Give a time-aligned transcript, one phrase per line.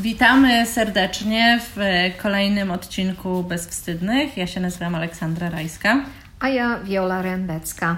[0.00, 1.76] Witamy serdecznie w
[2.22, 4.36] kolejnym odcinku Bezwstydnych.
[4.36, 6.04] Ja się nazywam Aleksandra Rajska.
[6.40, 7.96] A ja Wiola Rębecka.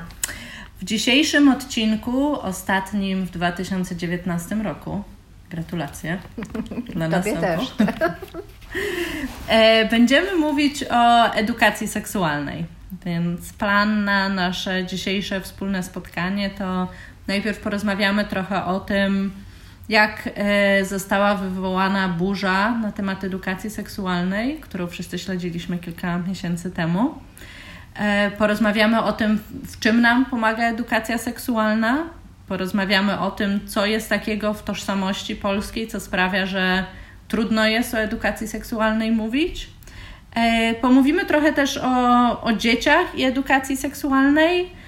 [0.81, 5.03] W dzisiejszym odcinku, ostatnim w 2019 roku,
[5.51, 6.19] gratulacje
[6.95, 7.75] dla nas Tobie też.
[9.49, 12.65] E, będziemy mówić o edukacji seksualnej.
[13.05, 16.89] Więc plan na nasze dzisiejsze wspólne spotkanie to
[17.27, 19.33] najpierw porozmawiamy trochę o tym,
[19.93, 27.15] jak e, została wywołana burza na temat edukacji seksualnej, którą wszyscy śledziliśmy kilka miesięcy temu.
[27.95, 32.05] E, porozmawiamy o tym, w czym nam pomaga edukacja seksualna.
[32.49, 36.85] Porozmawiamy o tym, co jest takiego w tożsamości polskiej, co sprawia, że
[37.29, 39.71] trudno jest o edukacji seksualnej mówić.
[40.35, 44.83] E, pomówimy trochę też o, o dzieciach i edukacji seksualnej.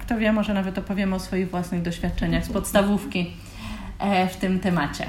[0.00, 3.32] Kto wie, może nawet opowiemy o swoich własnych doświadczeniach z podstawówki
[4.30, 5.06] w tym temacie.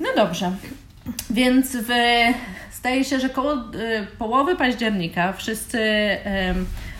[0.00, 0.52] No dobrze,
[1.30, 1.88] więc w,
[2.72, 3.58] zdaje się, że koło y,
[4.18, 5.78] połowy października wszyscy,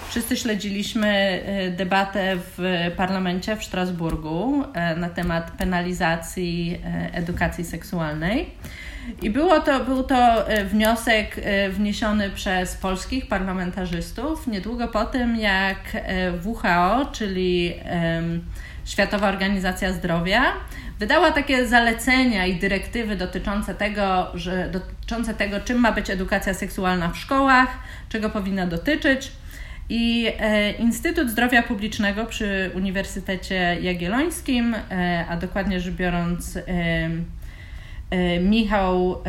[0.08, 8.50] wszyscy śledziliśmy y, debatę w parlamencie w Strasburgu e, na temat penalizacji e, edukacji seksualnej.
[9.22, 11.36] I było to, był to wniosek
[11.70, 15.78] wniesiony przez polskich parlamentarzystów niedługo po tym, jak
[16.44, 17.74] WHO, czyli
[18.84, 20.42] Światowa Organizacja Zdrowia,
[20.98, 27.08] wydała takie zalecenia i dyrektywy dotyczące tego, że, dotyczące tego, czym ma być edukacja seksualna
[27.08, 27.68] w szkołach,
[28.08, 29.32] czego powinna dotyczyć.
[29.88, 36.60] I e, Instytut Zdrowia Publicznego przy Uniwersytecie Jagiellońskim, e, a dokładnie rzecz biorąc e,
[38.40, 39.22] Michał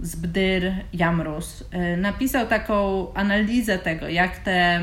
[0.00, 1.64] Zbdyr-Jamrus,
[1.96, 4.80] napisał taką analizę tego, jak te,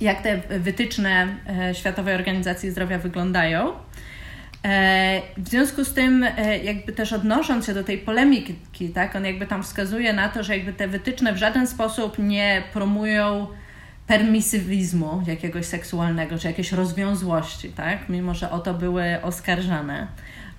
[0.00, 1.28] jak te wytyczne
[1.72, 3.72] Światowej Organizacji Zdrowia wyglądają.
[5.36, 6.26] W związku z tym,
[6.64, 8.54] jakby też odnosząc się do tej polemiki,
[8.94, 12.62] tak, on jakby tam wskazuje na to, że jakby te wytyczne w żaden sposób nie
[12.72, 13.46] promują
[14.12, 18.08] permisywizmu jakiegoś seksualnego, czy jakiejś rozwiązłości, tak?
[18.08, 20.06] Mimo, że o to były oskarżane.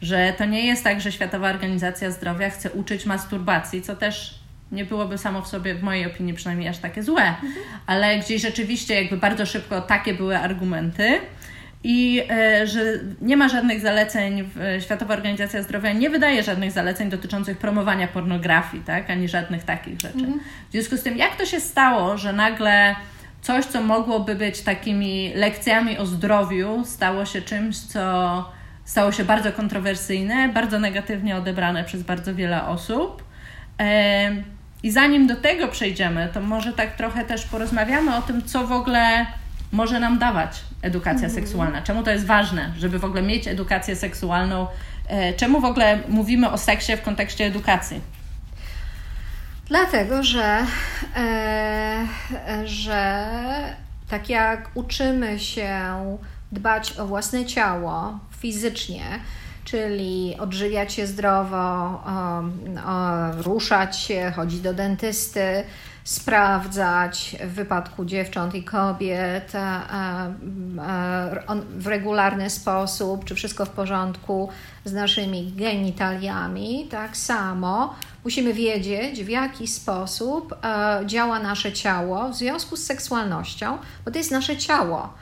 [0.01, 4.39] Że to nie jest tak, że Światowa Organizacja Zdrowia chce uczyć masturbacji, co też
[4.71, 7.53] nie byłoby samo w sobie, w mojej opinii przynajmniej aż takie złe, mhm.
[7.85, 11.19] ale gdzieś rzeczywiście jakby bardzo szybko takie były argumenty
[11.83, 12.81] i e, że
[13.21, 14.49] nie ma żadnych zaleceń,
[14.79, 20.19] Światowa Organizacja Zdrowia nie wydaje żadnych zaleceń dotyczących promowania pornografii, tak, ani żadnych takich rzeczy.
[20.19, 20.39] Mhm.
[20.69, 22.95] W związku z tym, jak to się stało, że nagle
[23.43, 28.45] coś, co mogłoby być takimi lekcjami o zdrowiu, stało się czymś, co
[28.85, 33.23] stało się bardzo kontrowersyjne, bardzo negatywnie odebrane przez bardzo wiele osób.
[34.83, 38.71] I zanim do tego przejdziemy, to może tak trochę też porozmawiamy o tym, co w
[38.71, 39.25] ogóle
[39.71, 41.43] może nam dawać edukacja mhm.
[41.43, 41.81] seksualna.
[41.81, 44.67] Czemu to jest ważne, żeby w ogóle mieć edukację seksualną?
[45.07, 48.01] E, czemu w ogóle mówimy o seksie w kontekście edukacji?
[49.65, 50.65] Dlatego, że,
[51.15, 52.07] e,
[52.65, 53.25] że
[54.09, 55.79] tak jak uczymy się
[56.51, 59.03] dbać o własne ciało fizycznie,
[59.65, 62.43] czyli odżywiać się zdrowo, o,
[62.85, 65.63] o, ruszać się, chodzić do dentysty,
[66.03, 69.51] sprawdzać w wypadku dziewcząt i kobiet
[71.77, 74.49] w regularny sposób, czy wszystko w porządku
[74.85, 76.87] z naszymi genitaliami.
[76.91, 83.77] Tak samo musimy wiedzieć, w jaki sposób e, działa nasze ciało w związku z seksualnością,
[84.05, 85.13] bo to jest nasze ciało.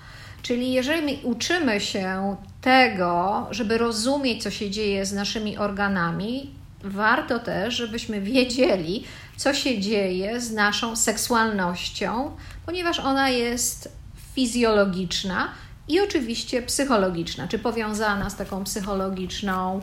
[0.42, 6.50] Czyli jeżeli uczymy się tego, żeby rozumieć, co się dzieje z naszymi organami,
[6.84, 9.04] warto też, żebyśmy wiedzieli,
[9.38, 12.32] co się dzieje z naszą seksualnością,
[12.66, 13.92] ponieważ ona jest
[14.36, 15.48] fizjologiczna
[15.88, 19.80] i oczywiście psychologiczna, czy powiązana z taką psychologiczną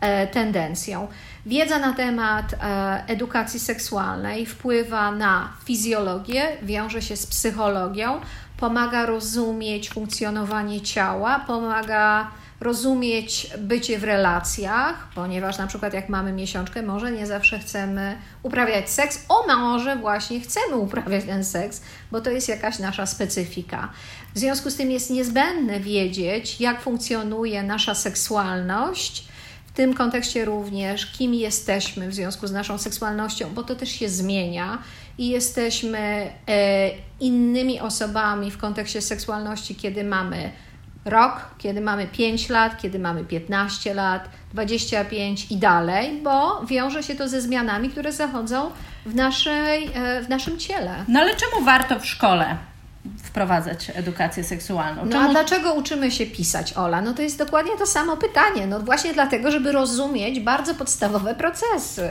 [0.00, 1.08] e, tendencją.
[1.46, 8.20] Wiedza na temat e, edukacji seksualnej wpływa na fizjologię, wiąże się z psychologią,
[8.56, 12.30] pomaga rozumieć funkcjonowanie ciała, pomaga
[12.62, 18.90] rozumieć bycie w relacjach, ponieważ na przykład jak mamy miesiączkę, może nie zawsze chcemy uprawiać
[18.90, 21.82] seks, o może właśnie chcemy uprawiać ten seks,
[22.12, 23.88] bo to jest jakaś nasza specyfika.
[24.34, 29.24] W związku z tym jest niezbędne wiedzieć, jak funkcjonuje nasza seksualność,
[29.66, 34.08] w tym kontekście również, kim jesteśmy w związku z naszą seksualnością, bo to też się
[34.08, 34.78] zmienia
[35.18, 40.52] i jesteśmy e, innymi osobami w kontekście seksualności, kiedy mamy
[41.04, 47.14] rok, kiedy mamy 5 lat, kiedy mamy 15 lat, 25 i dalej, bo wiąże się
[47.14, 48.70] to ze zmianami, które zachodzą
[49.06, 51.04] w, naszej, e, w naszym ciele.
[51.08, 52.56] No ale czemu warto w szkole
[53.22, 55.04] wprowadzać edukację seksualną?
[55.04, 57.00] No a dlaczego uczymy się pisać, Ola?
[57.00, 58.66] No to jest dokładnie to samo pytanie.
[58.66, 62.10] No właśnie dlatego, żeby rozumieć bardzo podstawowe procesy,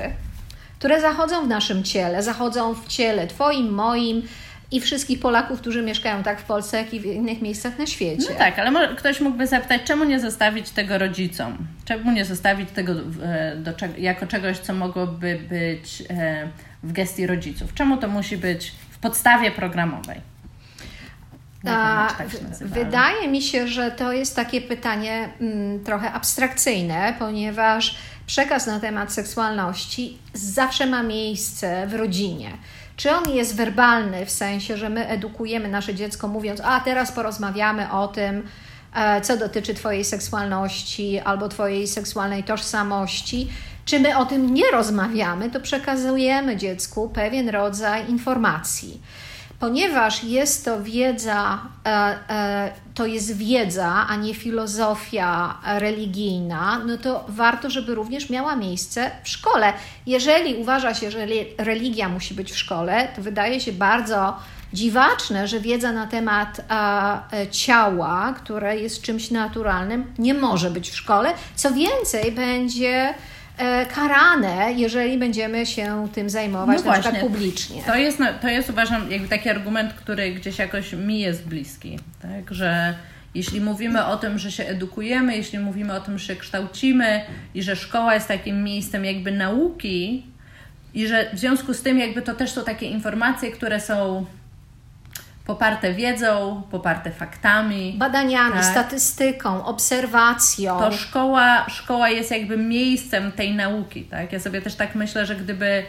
[0.80, 4.28] które zachodzą w naszym ciele, zachodzą w ciele Twoim, moim,
[4.72, 8.28] i wszystkich Polaków, którzy mieszkają tak w Polsce, jak i w innych miejscach na świecie.
[8.30, 11.58] No tak, ale ktoś mógłby zapytać, czemu nie zostawić tego rodzicom?
[11.86, 16.48] Czemu nie zostawić tego e, do, jako czegoś, co mogłoby być e,
[16.84, 17.74] w gestii rodziców?
[17.74, 20.22] Czemu to musi być w podstawie programowej?
[21.68, 22.28] A, tak
[22.62, 27.96] wydaje mi się, że to jest takie pytanie mm, trochę abstrakcyjne, ponieważ
[28.26, 32.52] przekaz na temat seksualności zawsze ma miejsce w rodzinie.
[33.02, 37.92] Czy on jest werbalny, w sensie, że my edukujemy nasze dziecko, mówiąc, a teraz porozmawiamy
[37.92, 38.48] o tym,
[38.94, 43.50] e, co dotyczy Twojej seksualności albo Twojej seksualnej tożsamości.
[43.86, 49.02] Czy my o tym nie rozmawiamy, to przekazujemy dziecku pewien rodzaj informacji
[49.62, 51.90] ponieważ jest to wiedza, e,
[52.30, 59.12] e, to jest wiedza, a nie filozofia religijna, no to warto, żeby również miała miejsce
[59.24, 59.74] w szkole.
[60.06, 61.28] Jeżeli uważa się, że
[61.58, 64.36] religia musi być w szkole, to wydaje się bardzo
[64.74, 70.96] dziwaczne, że wiedza na temat e, ciała, które jest czymś naturalnym, nie może być w
[70.96, 71.34] szkole.
[71.56, 73.14] Co więcej, będzie
[73.94, 77.84] karane, jeżeli będziemy się tym zajmować no właśnie, publicznie.
[77.84, 82.54] To jest, to jest uważam jakby taki argument, który gdzieś jakoś mi jest bliski, tak,
[82.54, 82.96] że
[83.36, 87.22] jeśli mówimy o tym, że się edukujemy, jeśli mówimy o tym, że się kształcimy
[87.54, 90.26] i że szkoła jest takim miejscem jakby nauki
[90.94, 94.26] i że w związku z tym jakby to też są takie informacje, które są
[95.52, 97.96] poparte wiedzą, poparte faktami.
[97.98, 98.66] Badaniami, tak?
[98.66, 100.80] statystyką, obserwacją.
[100.80, 104.04] To szkoła, szkoła jest jakby miejscem tej nauki.
[104.04, 104.34] Tak?
[104.34, 105.84] Ja sobie też tak myślę, że gdyby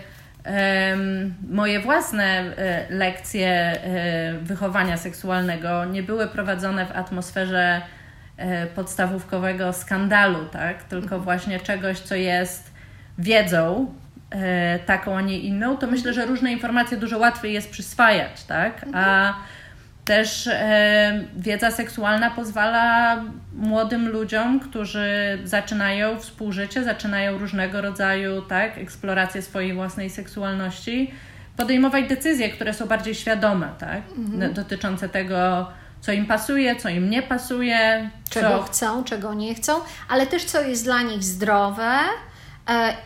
[0.47, 7.83] um, moje własne e, lekcje e, wychowania seksualnego nie były prowadzone w atmosferze
[8.37, 10.83] e, podstawówkowego skandalu, tak?
[10.83, 11.23] tylko mhm.
[11.23, 12.73] właśnie czegoś, co jest
[13.19, 13.95] wiedzą,
[14.87, 18.85] taką, a nie inną, to myślę, że różne informacje dużo łatwiej jest przyswajać, tak?
[18.93, 19.35] A
[20.05, 23.17] też e, wiedza seksualna pozwala
[23.55, 31.15] młodym ludziom, którzy zaczynają współżycie, zaczynają różnego rodzaju tak, eksplorację swojej własnej seksualności,
[31.57, 34.03] podejmować decyzje, które są bardziej świadome, tak?
[34.17, 34.55] Mhm.
[34.55, 35.69] Dotyczące tego,
[36.01, 38.11] co im pasuje, co im nie pasuje.
[38.31, 38.63] Czego co...
[38.63, 39.73] chcą, czego nie chcą,
[40.09, 42.32] ale też co jest dla nich zdrowe, E,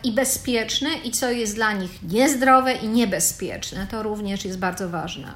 [0.03, 3.87] i bezpieczne, i co jest dla nich niezdrowe i niebezpieczne.
[3.91, 5.33] To również jest bardzo ważne.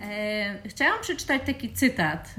[0.00, 2.34] E, chciałam przeczytać taki cytat.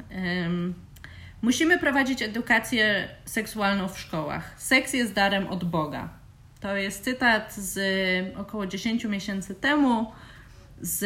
[1.41, 4.53] Musimy prowadzić edukację seksualną w szkołach.
[4.57, 6.20] Seks jest darem od Boga.
[6.61, 7.79] To jest cytat z
[8.37, 10.11] około 10 miesięcy temu
[10.81, 11.05] z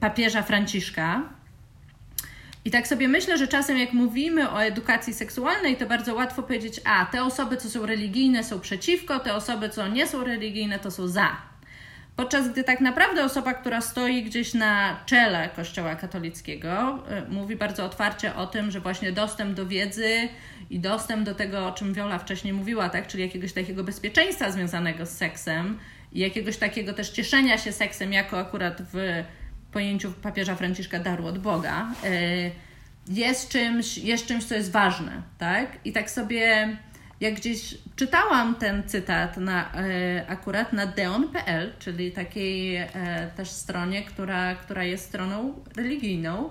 [0.00, 1.22] papieża Franciszka.
[2.64, 6.80] I tak sobie myślę, że czasem jak mówimy o edukacji seksualnej, to bardzo łatwo powiedzieć,
[6.84, 10.90] a te osoby, co są religijne, są przeciwko, te osoby, co nie są religijne, to
[10.90, 11.36] są za.
[12.16, 17.84] Podczas gdy tak naprawdę osoba, która stoi gdzieś na czele Kościoła katolickiego, y, mówi bardzo
[17.84, 20.28] otwarcie o tym, że właśnie dostęp do wiedzy
[20.70, 25.06] i dostęp do tego, o czym Wiola wcześniej mówiła, tak, czyli jakiegoś takiego bezpieczeństwa związanego
[25.06, 25.78] z seksem
[26.12, 29.24] i jakiegoś takiego też cieszenia się seksem, jako akurat w
[29.72, 32.50] pojęciu papieża Franciszka daru od Boga, y,
[33.08, 35.78] jest czymś, jest czymś, co jest ważne, tak?
[35.84, 36.76] I tak sobie
[37.20, 42.88] jak gdzieś czytałam ten cytat na, e, akurat na deon.pl, czyli takiej e,
[43.36, 46.50] też stronie, która, która jest stroną religijną,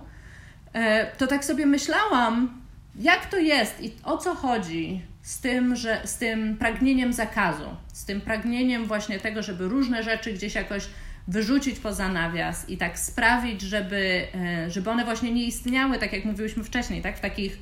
[0.74, 2.62] e, to tak sobie myślałam,
[2.96, 8.06] jak to jest i o co chodzi z tym, że z tym pragnieniem zakazu, z
[8.06, 10.88] tym pragnieniem właśnie tego, żeby różne rzeczy gdzieś jakoś
[11.28, 14.28] wyrzucić poza nawias i tak sprawić, żeby,
[14.68, 17.60] żeby one właśnie nie istniały, tak jak mówiłyśmy wcześniej, tak, w takich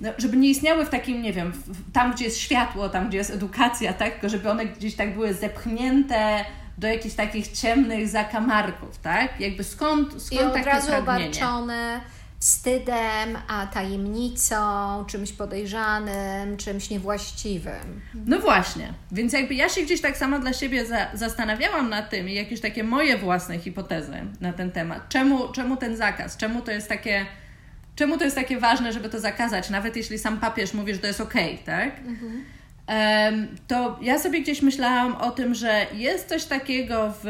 [0.00, 1.52] no, żeby nie istniały w takim, nie wiem,
[1.92, 4.12] tam gdzie jest światło, tam gdzie jest edukacja, tak?
[4.12, 6.44] Tylko żeby one gdzieś tak były zepchnięte
[6.78, 9.40] do jakichś takich ciemnych zakamarków, tak?
[9.40, 11.24] Jakby skąd, skąd I od takie razu pragnienie?
[11.24, 12.00] obarczone
[12.40, 14.56] wstydem, a tajemnicą,
[15.06, 18.00] czymś podejrzanym, czymś niewłaściwym.
[18.26, 22.28] No właśnie, więc jakby ja się gdzieś tak sama dla siebie za, zastanawiałam nad tym
[22.28, 25.08] i jakieś takie moje własne hipotezy na ten temat.
[25.08, 26.36] Czemu, czemu ten zakaz?
[26.36, 27.26] Czemu to jest takie
[27.96, 31.06] czemu to jest takie ważne, żeby to zakazać, nawet jeśli sam papież mówi, że to
[31.06, 31.98] jest okej, okay, tak?
[31.98, 32.44] Mhm.
[33.68, 37.28] To ja sobie gdzieś myślałam o tym, że jest coś takiego w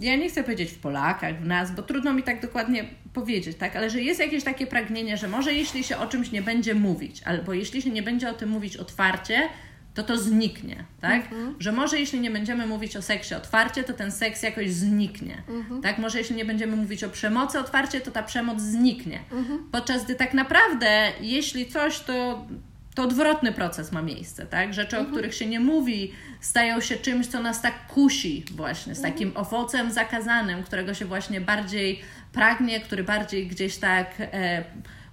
[0.00, 3.76] ja nie chcę powiedzieć w Polakach, w nas, bo trudno mi tak dokładnie powiedzieć, tak,
[3.76, 7.22] ale że jest jakieś takie pragnienie, że może jeśli się o czymś nie będzie mówić,
[7.24, 9.48] albo jeśli się nie będzie o tym mówić otwarcie,
[9.94, 11.22] to to zniknie, tak?
[11.22, 11.54] Mhm.
[11.58, 15.82] Że może jeśli nie będziemy mówić o seksie otwarcie, to ten seks jakoś zniknie, mhm.
[15.82, 15.98] tak?
[15.98, 19.20] Może jeśli nie będziemy mówić o przemocy otwarcie, to ta przemoc zniknie.
[19.32, 19.68] Mhm.
[19.72, 22.46] Podczas gdy tak naprawdę, jeśli coś, to
[22.94, 24.74] to odwrotny proces ma miejsce, tak?
[24.74, 25.06] Rzeczy, mhm.
[25.06, 29.14] o których się nie mówi, stają się czymś, co nas tak kusi właśnie, z mhm.
[29.14, 32.00] takim owocem zakazanym, którego się właśnie bardziej
[32.32, 34.64] pragnie, który bardziej gdzieś tak e,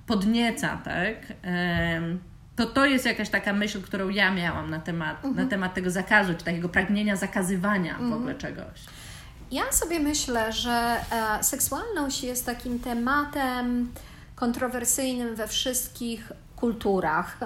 [0.08, 1.16] podnieca, tak?
[1.44, 2.02] E,
[2.60, 5.36] to to jest jakaś taka myśl, którą ja miałam na temat, mhm.
[5.36, 8.38] na temat tego zakazu, czy takiego pragnienia zakazywania w ogóle mhm.
[8.38, 8.80] czegoś.
[9.51, 13.92] Ja sobie myślę, że e, seksualność jest takim tematem
[14.36, 17.38] kontrowersyjnym we wszystkich kulturach.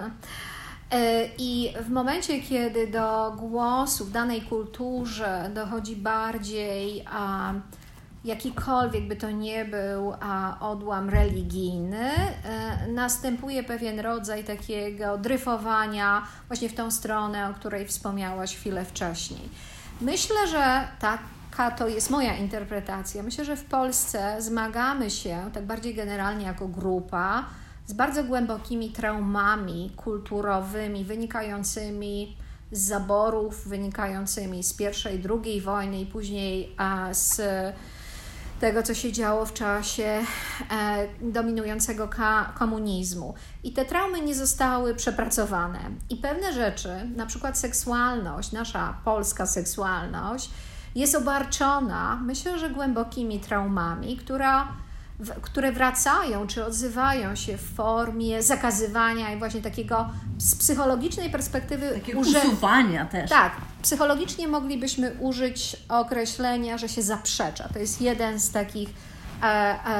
[0.91, 7.53] E, I w momencie, kiedy do głosu w danej kulturze dochodzi bardziej a,
[8.25, 16.69] jakikolwiek by to nie był a, odłam religijny, e, następuje pewien rodzaj takiego dryfowania właśnie
[16.69, 19.49] w tą stronę, o której wspomniałaś chwilę wcześniej.
[20.01, 23.23] Myślę, że taka to jest moja interpretacja.
[23.23, 27.45] Myślę, że w Polsce zmagamy się, tak bardziej generalnie jako grupa,
[27.87, 32.37] z bardzo głębokimi traumami kulturowymi wynikającymi
[32.71, 36.75] z zaborów, wynikającymi z pierwszej, drugiej wojny i później
[37.11, 37.41] z
[38.63, 42.09] tego, co się działo w czasie e, dominującego
[42.55, 43.33] komunizmu.
[43.63, 45.79] I te traumy nie zostały przepracowane.
[46.09, 50.49] I pewne rzeczy, na przykład seksualność, nasza polska seksualność,
[50.95, 54.67] jest obarczona, myślę, że głębokimi traumami, która
[55.41, 62.19] które wracają czy odzywają się w formie zakazywania i właśnie takiego z psychologicznej perspektywy takiego
[62.19, 62.37] uży...
[62.37, 63.29] usuwania też.
[63.29, 67.69] Tak, psychologicznie moglibyśmy użyć określenia, że się zaprzecza.
[67.73, 68.89] To jest jeden z takich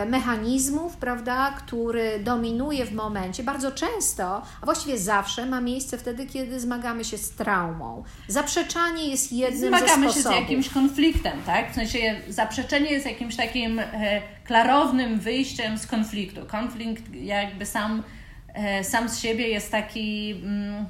[0.07, 6.59] mechanizmów, prawda, który dominuje w momencie, bardzo często, a właściwie zawsze ma miejsce wtedy, kiedy
[6.59, 8.03] zmagamy się z traumą.
[8.27, 10.21] Zaprzeczanie jest jednym zmagamy ze sposobów.
[10.21, 11.71] Zmagamy się z jakimś konfliktem, tak?
[11.71, 16.45] W sensie zaprzeczenie jest jakimś takim e, klarownym wyjściem z konfliktu.
[16.45, 18.03] Konflikt jakby sam,
[18.83, 20.31] sam z siebie jest taki...
[20.31, 20.85] Mm,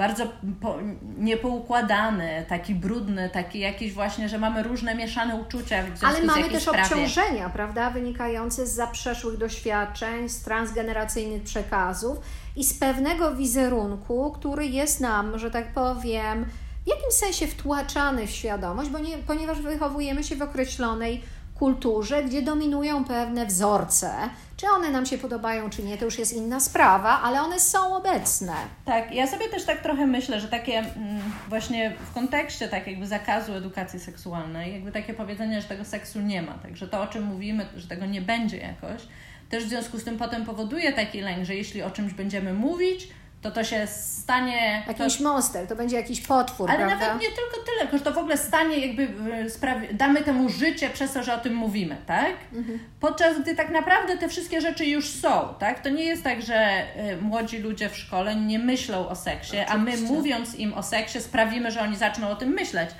[0.00, 0.26] bardzo
[0.60, 0.78] po,
[1.18, 5.82] niepoukładany, taki brudny, taki jakiś właśnie, że mamy różne mieszane uczucia.
[5.82, 6.82] W Ale mamy też sprawie.
[6.82, 12.18] obciążenia, prawda, wynikające z zaprzeszłych doświadczeń, z transgeneracyjnych przekazów
[12.56, 16.46] i z pewnego wizerunku, który jest nam, że tak powiem,
[16.84, 21.22] w jakimś sensie wtłaczany w świadomość, bo nie, ponieważ wychowujemy się w określonej
[21.60, 24.12] kulturze, gdzie dominują pewne wzorce.
[24.56, 27.96] Czy one nam się podobają, czy nie, to już jest inna sprawa, ale one są
[27.96, 28.52] obecne.
[28.84, 33.06] Tak, ja sobie też tak trochę myślę, że takie mm, właśnie w kontekście tak jakby
[33.06, 37.24] zakazu edukacji seksualnej, jakby takie powiedzenie, że tego seksu nie ma, także to o czym
[37.24, 39.02] mówimy, że tego nie będzie jakoś,
[39.50, 43.08] też w związku z tym potem powoduje taki lęk, że jeśli o czymś będziemy mówić,
[43.42, 44.82] to to się stanie...
[44.88, 45.22] Jakiś to...
[45.22, 47.06] monster, to będzie jakiś potwór, Ale prawda?
[47.06, 49.08] nawet nie tylko tyle, że to w ogóle stanie jakby,
[49.50, 49.94] sprawi...
[49.94, 52.32] damy temu życie przez to, że o tym mówimy, tak?
[52.52, 52.78] Mhm.
[53.00, 55.80] Podczas gdy tak naprawdę te wszystkie rzeczy już są, tak?
[55.80, 59.68] To nie jest tak, że e, młodzi ludzie w szkole nie myślą o seksie, Oczywiście.
[59.68, 62.90] a my mówiąc im o seksie sprawimy, że oni zaczną o tym myśleć.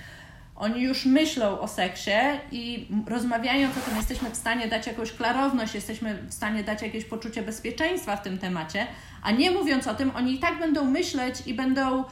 [0.61, 2.11] Oni już myślą o seksie
[2.52, 7.05] i rozmawiając o tym, jesteśmy w stanie dać jakąś klarowność, jesteśmy w stanie dać jakieś
[7.05, 8.87] poczucie bezpieczeństwa w tym temacie,
[9.23, 12.05] a nie mówiąc o tym, oni i tak będą myśleć i będą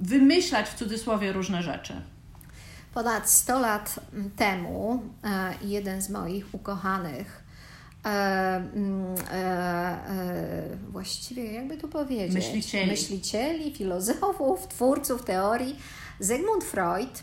[0.00, 1.94] wymyślać w cudzysłowie różne rzeczy.
[2.94, 4.00] Ponad 100 lat
[4.36, 7.50] temu e, jeden z moich ukochanych
[8.04, 8.08] E,
[8.74, 12.90] mm, e, e, właściwie jakby tu powiedzieć, myślicieli.
[12.90, 15.76] myślicieli, filozofów, twórców teorii,
[16.20, 17.22] Zygmunt Freud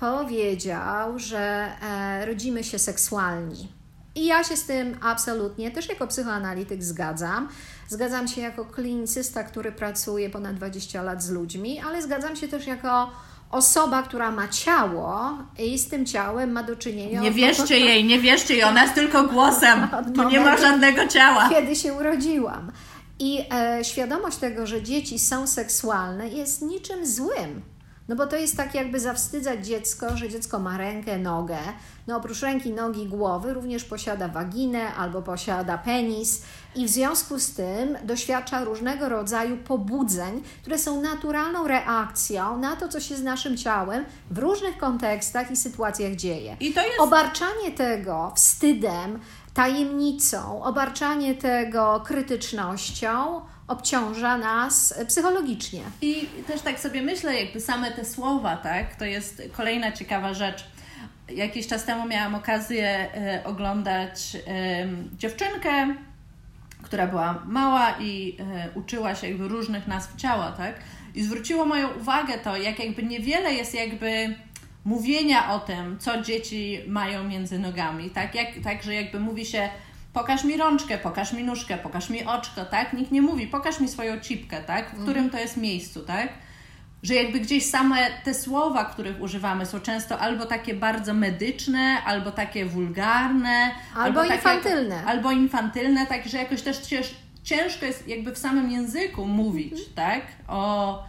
[0.00, 3.68] powiedział, że e, rodzimy się seksualni.
[4.14, 7.48] I ja się z tym absolutnie, też jako psychoanalityk zgadzam.
[7.88, 12.66] Zgadzam się jako klinicysta, który pracuje ponad 20 lat z ludźmi, ale zgadzam się też
[12.66, 13.10] jako
[13.50, 17.20] osoba, która ma ciało i z tym ciałem ma do czynienia.
[17.20, 19.88] Nie wierzcie jej, nie wierzcie jej, ona jest tylko głosem.
[20.14, 21.48] Tu nie ma żadnego ciała.
[21.48, 22.72] Kiedy się urodziłam.
[23.18, 27.62] I e, świadomość tego, że dzieci są seksualne, jest niczym złym.
[28.08, 31.58] No bo to jest tak jakby zawstydzać dziecko, że dziecko ma rękę, nogę.
[32.06, 36.42] No oprócz ręki, nogi, głowy również posiada waginę albo posiada penis
[36.74, 42.88] i w związku z tym doświadcza różnego rodzaju pobudzeń, które są naturalną reakcją na to,
[42.88, 46.56] co się z naszym ciałem w różnych kontekstach i sytuacjach dzieje.
[46.60, 47.00] I to jest...
[47.00, 49.18] Obarczanie tego wstydem,
[49.54, 55.80] tajemnicą, obarczanie tego krytycznością obciąża nas psychologicznie.
[56.02, 60.64] I też tak sobie myślę, jakby same te słowa, tak, to jest kolejna ciekawa rzecz.
[61.28, 64.36] Jakiś czas temu miałam okazję e, oglądać
[65.18, 65.94] dziewczynkę,
[66.82, 70.74] która była mała i e, uczyła się jakby różnych nazw ciała, tak?
[71.14, 74.34] I zwróciło moją uwagę to, jak jakby niewiele jest jakby
[74.84, 78.34] mówienia o tym, co dzieci mają między nogami, tak?
[78.34, 79.68] Jak, tak, że jakby mówi się
[80.12, 82.92] pokaż mi rączkę, pokaż mi nóżkę, pokaż mi oczko, tak?
[82.92, 84.90] Nikt nie mówi, pokaż mi swoją cipkę, tak?
[84.90, 86.28] W którym to jest miejscu, tak?
[87.02, 92.30] Że jakby gdzieś same te słowa, których używamy, są często albo takie bardzo medyczne, albo
[92.30, 94.94] takie wulgarne, albo, albo infantylne.
[94.94, 96.76] Takie, albo infantylne, tak, że jakoś też
[97.44, 99.94] ciężko jest jakby w samym języku mówić, mhm.
[99.94, 100.26] tak?
[100.48, 101.04] O,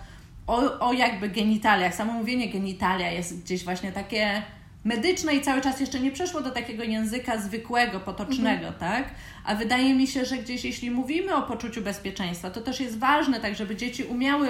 [0.48, 1.96] o, o jakby genitaliach.
[1.96, 4.44] Samo mówienie genitalia jest gdzieś właśnie takie
[4.84, 8.74] medyczne i cały czas jeszcze nie przeszło do takiego języka zwykłego, potocznego, mhm.
[8.74, 9.10] tak?
[9.46, 13.40] A wydaje mi się, że gdzieś jeśli mówimy o poczuciu bezpieczeństwa, to też jest ważne,
[13.40, 14.50] tak żeby dzieci umiały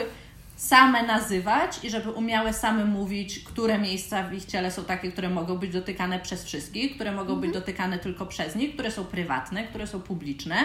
[0.55, 5.29] same nazywać i żeby umiały same mówić, które miejsca w ich ciele są takie, które
[5.29, 7.41] mogą być dotykane przez wszystkich, które mogą mhm.
[7.41, 10.55] być dotykane tylko przez nich, które są prywatne, które są publiczne.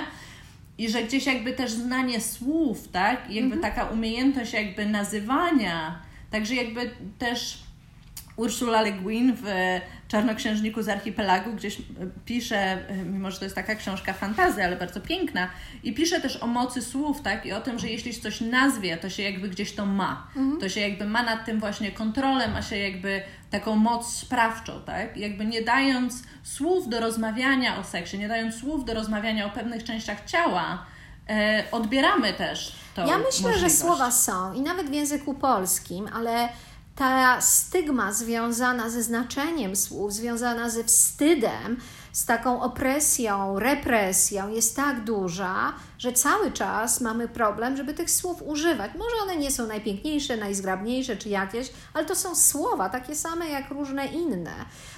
[0.78, 3.30] I że gdzieś jakby też znanie słów, tak?
[3.30, 3.74] I jakby mhm.
[3.74, 5.98] taka umiejętność jakby nazywania,
[6.30, 7.63] także jakby też
[8.36, 9.44] Ursula Le Guin w
[10.08, 11.82] Czarnoksiężniku z Archipelagu gdzieś e,
[12.24, 15.48] pisze, e, mimo że to jest taka książka fantazy, ale bardzo piękna,
[15.82, 17.46] i pisze też o mocy słów, tak?
[17.46, 20.26] I o tym, że jeśli coś nazwie, to się jakby gdzieś to ma.
[20.36, 20.60] Mhm.
[20.60, 25.16] To się jakby ma nad tym właśnie kontrolę, ma się jakby taką moc sprawczą, tak?
[25.16, 29.84] Jakby nie dając słów do rozmawiania o seksie, nie dając słów do rozmawiania o pewnych
[29.84, 30.86] częściach ciała,
[31.28, 33.06] e, odbieramy też to.
[33.06, 33.60] Ja myślę, możliwość.
[33.60, 36.48] że słowa są i nawet w języku polskim, ale
[36.94, 41.76] ta stygma związana ze znaczeniem słów, związana ze wstydem,
[42.12, 48.42] z taką opresją, represją jest tak duża, że cały czas mamy problem, żeby tych słów
[48.42, 48.90] używać.
[48.98, 53.70] Może one nie są najpiękniejsze, najzgrabniejsze czy jakieś, ale to są słowa takie same jak
[53.70, 54.54] różne inne.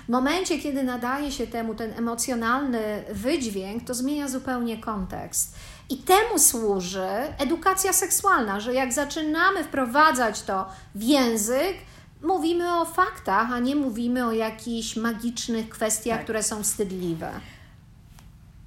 [0.07, 5.57] W momencie, kiedy nadaje się temu ten emocjonalny wydźwięk, to zmienia zupełnie kontekst.
[5.91, 11.77] I temu służy edukacja seksualna, że jak zaczynamy wprowadzać to w język,
[12.23, 16.25] mówimy o faktach, a nie mówimy o jakichś magicznych kwestiach, tak.
[16.25, 17.31] które są wstydliwe.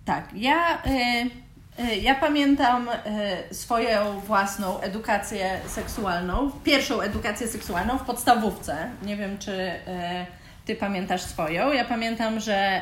[0.06, 0.90] Tak, ja, y,
[1.84, 8.90] y, ja pamiętam y, swoją własną edukację seksualną, pierwszą edukację seksualną w podstawówce.
[9.04, 9.72] Nie wiem, czy
[10.66, 11.72] Ty pamiętasz swoją.
[11.72, 12.82] Ja pamiętam, że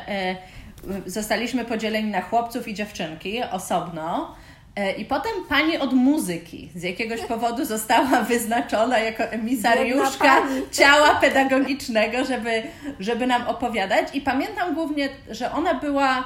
[1.06, 4.34] zostaliśmy podzieleni na chłopców i dziewczynki osobno.
[4.76, 12.24] E, I potem pani od muzyki z jakiegoś powodu została wyznaczona jako emisariuszka ciała pedagogicznego,
[12.24, 12.62] żeby,
[13.00, 14.08] żeby nam opowiadać.
[14.14, 16.24] I pamiętam głównie, że ona była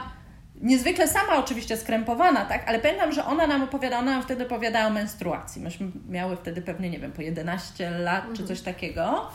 [0.60, 2.68] niezwykle sama oczywiście skrępowana, tak?
[2.68, 5.62] Ale pamiętam, że ona nam opowiadała, ona nam wtedy opowiadała o menstruacji.
[5.62, 9.26] Myśmy miały wtedy pewnie, nie wiem, po 11 lat czy coś takiego.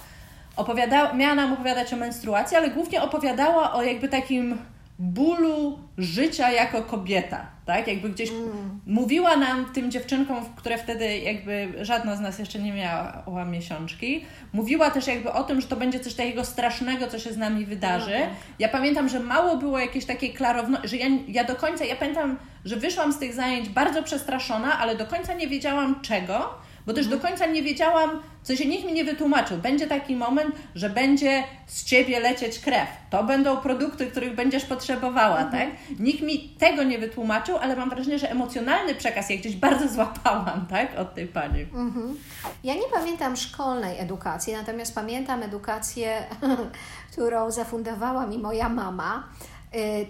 [0.56, 4.58] Opowiadała, miała nam opowiadać o menstruacji, ale głównie opowiadała o jakby takim
[5.00, 7.88] bólu życia jako kobieta, tak?
[7.88, 8.80] Jakby gdzieś mm.
[8.86, 14.92] mówiła nam, tym dziewczynkom, które wtedy jakby żadna z nas jeszcze nie miała miesiączki, mówiła
[14.92, 18.12] też jakby o tym, że to będzie coś takiego strasznego, co się z nami wydarzy.
[18.12, 18.30] Tak.
[18.60, 22.38] Ja pamiętam, że mało było jakiejś takiej klarowności, że ja, ja do końca, ja pamiętam,
[22.66, 27.08] że wyszłam z tych zajęć bardzo przestraszona, ale do końca nie wiedziałam czego, bo też
[27.08, 28.10] do końca nie wiedziałam,
[28.44, 29.58] co się nikt mi nie wytłumaczył.
[29.58, 32.88] Będzie taki moment, że będzie z ciebie lecieć krew.
[33.10, 35.52] To będą produkty, których będziesz potrzebowała, mhm.
[35.52, 36.00] tak?
[36.00, 40.66] Nikt mi tego nie wytłumaczył, ale mam wrażenie, że emocjonalny przekaz ja gdzieś bardzo złapałam,
[40.70, 41.00] tak?
[41.00, 41.62] Od tej pani.
[41.62, 42.18] Mhm.
[42.64, 46.24] Ja nie pamiętam szkolnej edukacji, natomiast pamiętam edukację,
[47.12, 49.24] którą zafundowała mi moja mama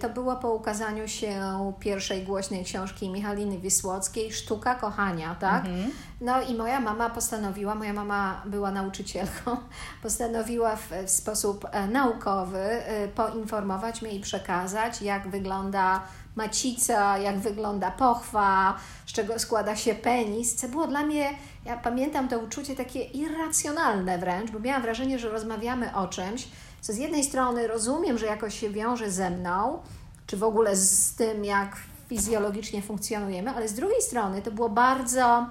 [0.00, 1.40] to było po ukazaniu się
[1.80, 5.66] pierwszej głośnej książki Michaliny Wisłockiej, Sztuka Kochania, tak?
[5.66, 5.90] Mhm.
[6.20, 9.56] No i moja mama postanowiła, moja mama była nauczycielką,
[10.02, 16.02] postanowiła w, w sposób e, naukowy e, poinformować mnie i przekazać, jak wygląda
[16.36, 18.76] macica, jak wygląda pochwa,
[19.06, 21.30] z czego składa się penis, co było dla mnie,
[21.64, 26.48] ja pamiętam to uczucie takie irracjonalne wręcz, bo miałam wrażenie, że rozmawiamy o czymś,
[26.80, 29.78] co z jednej strony rozumiem, że jakoś się wiąże ze mną,
[30.26, 31.76] czy w ogóle z tym, jak
[32.08, 35.46] fizjologicznie funkcjonujemy, ale z drugiej strony to było bardzo,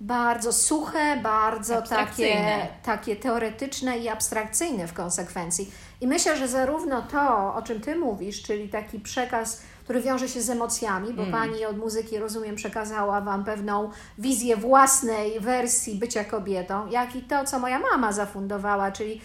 [0.00, 5.72] bardzo suche, bardzo takie, takie teoretyczne i abstrakcyjne w konsekwencji.
[6.00, 10.42] I myślę, że zarówno to, o czym Ty mówisz, czyli taki przekaz, który wiąże się
[10.42, 16.86] z emocjami, bo Pani od muzyki, rozumiem, przekazała Wam pewną wizję własnej wersji bycia kobietą,
[16.86, 19.20] jak i to, co moja mama zafundowała, czyli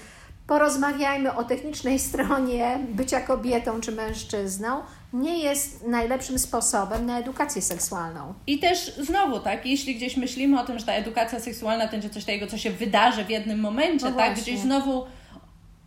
[0.51, 4.81] porozmawiajmy o technicznej stronie bycia kobietą czy mężczyzną,
[5.13, 8.33] nie jest najlepszym sposobem na edukację seksualną.
[8.47, 12.09] I też znowu, tak, jeśli gdzieś myślimy o tym, że ta edukacja seksualna to będzie
[12.09, 14.43] coś takiego, co się wydarzy w jednym momencie, No tak, właśnie.
[14.43, 15.03] gdzieś znowu,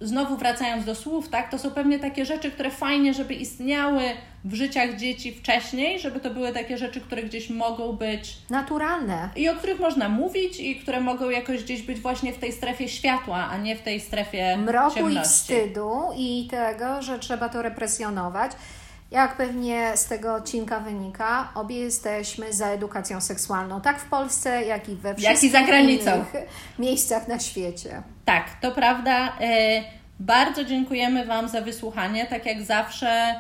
[0.05, 4.03] znowu wracając do słów, tak, to są pewnie takie rzeczy, które fajnie, żeby istniały
[4.45, 9.29] w życiach dzieci wcześniej, żeby to były takie rzeczy, które gdzieś mogą być Naturalne.
[9.37, 12.88] i o których można mówić i które mogą jakoś gdzieś być właśnie w tej strefie
[12.88, 15.31] światła, a nie w tej strefie mroku i ciemności.
[15.31, 18.53] wstydu i tego, że trzeba to represjonować.
[19.14, 24.88] Jak pewnie z tego odcinka wynika, obie jesteśmy za edukacją seksualną, tak w Polsce, jak
[24.88, 26.14] i we wszystkich granicą.
[26.14, 26.33] innych
[26.79, 28.03] miejscach na świecie.
[28.24, 29.33] Tak, to prawda.
[29.40, 29.83] E,
[30.20, 32.27] Bardzo dziękujemy Wam za wysłuchanie.
[32.27, 33.35] Tak jak zawsze,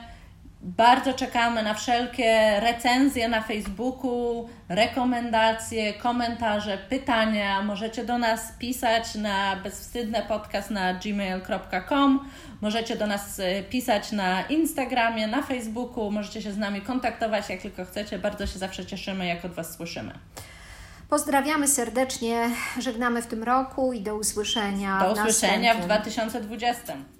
[0.64, 7.62] bardzo czekamy na wszelkie recenzje na Facebooku, rekomendacje, komentarze, pytania.
[7.62, 12.30] Możecie do nas pisać na bezwstydne podcast na gmail.com.
[12.60, 16.10] Możecie do nas e, pisać na Instagramie, na Facebooku.
[16.10, 18.18] Możecie się z nami kontaktować jak tylko chcecie.
[18.18, 20.12] Bardzo się zawsze cieszymy, jak od Was słyszymy.
[21.08, 25.88] Pozdrawiamy serdecznie, żegnamy w tym roku i do usłyszenia Do w usłyszenia w następnym.
[25.88, 27.13] 2020.